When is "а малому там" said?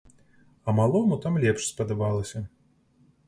0.69-1.37